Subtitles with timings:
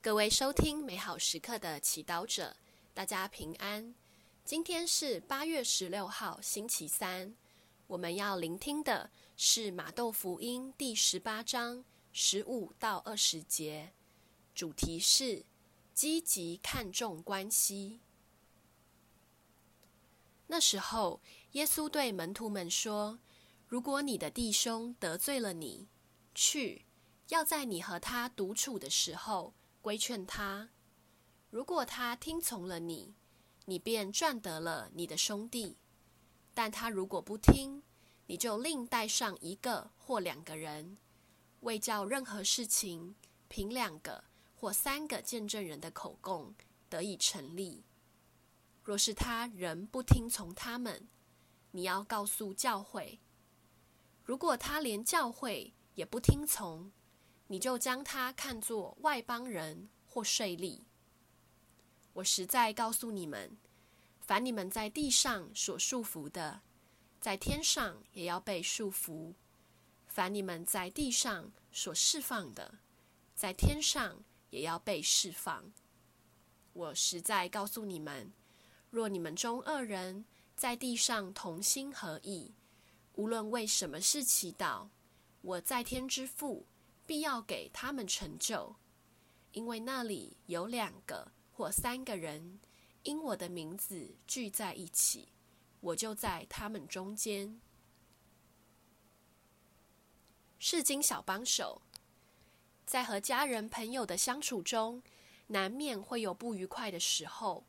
[0.00, 2.56] 各位收听美好时刻的祈祷者，
[2.94, 3.92] 大家平安。
[4.44, 7.34] 今天是八月十六号，星期三。
[7.88, 13.92] 我们要聆听的是马窦福音第十八章十五到二十节，
[14.54, 15.44] 主题是
[15.92, 17.98] 积极看重关系。
[20.46, 21.20] 那时候，
[21.52, 23.18] 耶稣对门徒们说
[23.66, 25.88] ：“如果你的弟兄得罪了你，
[26.36, 26.84] 去，
[27.30, 30.68] 要在你和他独处的时候规劝他。
[31.50, 33.14] 如果他听从了你，
[33.64, 35.76] 你便赚得了你的兄弟。”
[36.52, 37.82] 但他如果不听，
[38.26, 40.98] 你就另带上一个或两个人，
[41.60, 43.14] 为叫任何事情
[43.48, 44.24] 凭两个
[44.56, 46.54] 或三个见证人的口供
[46.90, 47.84] 得以成立。
[48.82, 51.08] 若是他仍不听从他们，
[51.70, 53.20] 你要告诉教会。
[54.24, 56.90] 如果他连教会也不听从，
[57.48, 60.80] 你就将他看作外邦人或税吏。
[62.14, 63.58] 我实在告诉你们。
[64.20, 66.60] 凡你们在地上所束缚的，
[67.18, 69.32] 在天上也要被束缚；
[70.06, 72.74] 凡你们在地上所释放的，
[73.34, 75.72] 在天上也要被释放。
[76.74, 78.30] 我实在告诉你们，
[78.90, 82.52] 若你们中二人在地上同心合意，
[83.14, 84.88] 无论为什么事祈祷，
[85.40, 86.66] 我在天之父
[87.08, 88.76] 必要给他们成就，
[89.52, 92.60] 因为那里有两个或三个人。
[93.02, 95.28] 因我的名字聚在一起，
[95.80, 97.58] 我就在他们中间。
[100.58, 101.80] 圣经小帮手，
[102.84, 105.02] 在和家人朋友的相处中，
[105.46, 107.64] 难免会有不愉快的时候。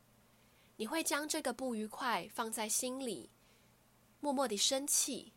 [0.76, 3.30] 你会将这个不愉快放在心里，
[4.20, 5.32] 默默地生气，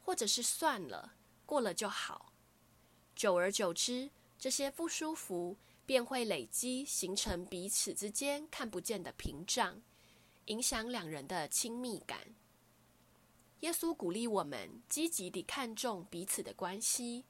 [0.00, 1.12] 或者是算了，
[1.44, 2.32] 过了就好。
[3.16, 5.56] 久而久之，这些不舒服。
[5.86, 9.80] 便会累积，形成彼此之间看不见的屏障，
[10.46, 12.34] 影响两人的亲密感。
[13.60, 17.24] 耶稣鼓励我们积极地看重彼此的关系，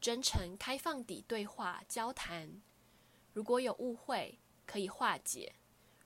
[0.00, 2.60] 真诚开放地对话交谈。
[3.32, 5.52] 如果有误会，可以化解；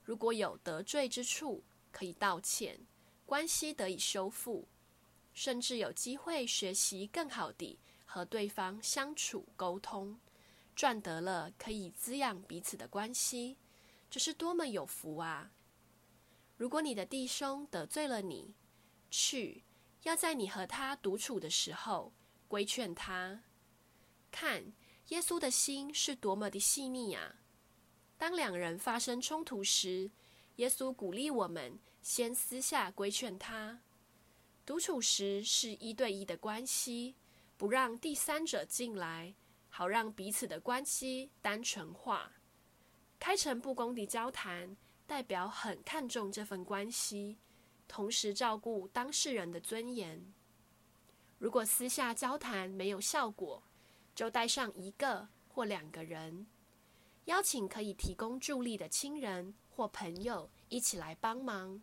[0.04, 2.78] 如果有得罪之处，可以道歉，
[3.25, 4.69] 关系得以修复，
[5.32, 7.78] 甚至有机会学习更好地
[8.16, 10.19] 和对方相处沟通。
[10.75, 13.59] 赚得了可以滋养彼此的关系，
[14.09, 15.50] 这是多么有福啊！
[16.56, 18.55] 如果你的弟兄得罪了你，
[19.10, 19.65] 去，
[20.05, 22.15] 要在你和他独处的时候
[22.49, 23.43] 规劝他。
[24.31, 24.72] 看，
[25.09, 27.37] 耶稣的心是多么的细腻啊！
[28.16, 30.10] 当两人发生冲突时，
[30.56, 33.82] 耶稣鼓励我们先私下规劝他。
[34.65, 37.15] 独处时是一对一的关系，
[37.56, 39.34] 不让第三者进来。
[39.69, 42.33] 好让彼此的关系单纯化，
[43.19, 44.75] 开诚布公的交谈，
[45.06, 47.37] 代表很看重这份关系，
[47.87, 50.33] 同时照顾当事人的尊严。
[51.39, 53.62] 如果私下交谈没有效果，
[54.15, 56.47] 就带上一个或两个人，
[57.27, 61.83] 邀请可以提供助力的亲人或朋友一起来帮忙。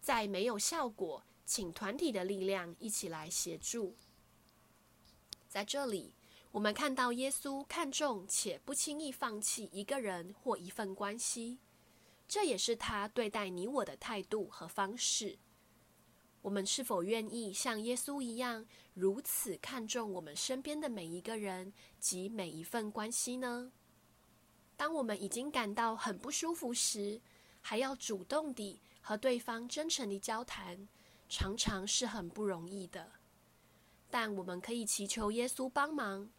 [0.00, 3.94] 在没有效果，请团体的力量一起来协助。
[5.48, 6.14] 在这里。
[6.52, 11.58] 我们看到耶稣看重且不轻易放弃一个人或一份关系，
[12.26, 15.38] 这也是他对待你我的态度和方式。
[16.40, 18.64] 我们是否愿意像耶稣一样，
[18.94, 23.72] 如此看重我们身边的每一个人及每一份关系呢？
[24.76, 27.20] 当我们已经感到很不舒服时，
[27.60, 30.88] 还要主动地和对方真诚地交谈，
[31.28, 33.17] 常常是很不容易的。
[34.10, 36.30] 但我们可以祈求耶稣帮忙。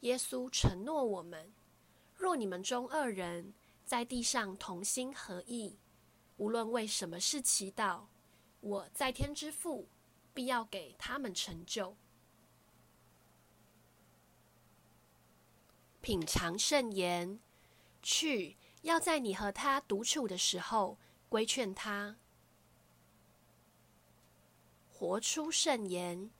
[0.00, 1.52] 耶稣承诺我们：
[2.14, 3.54] 若你们中二人
[3.84, 5.78] 在地上同心合意，
[6.36, 8.06] 无论为什么事祈祷，
[8.60, 9.88] 我在天之父
[10.34, 11.96] 必要给他们成就。
[16.00, 17.38] 品尝圣言，
[18.02, 20.98] 去，要在你和他独处的时候
[21.30, 22.16] 规劝他。
[24.92, 26.30] 活出圣言。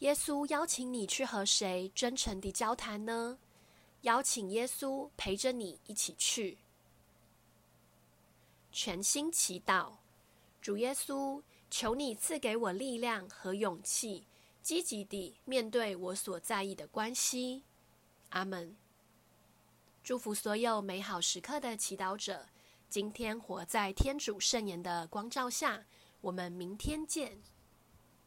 [0.00, 3.38] 耶稣邀请你去和谁真诚地交谈呢？
[4.02, 6.58] 邀请耶稣陪着你一起去。
[8.70, 9.94] 全心祈祷，
[10.60, 14.26] 主耶稣，求你赐给我力量和勇气，
[14.62, 17.62] 积极地面对我所在意的关系。
[18.30, 18.76] 阿门。
[20.04, 22.46] 祝福所有美好时刻的祈祷者，
[22.90, 25.84] 今天活在天主圣言的光照下。
[26.20, 27.40] 我们明天见。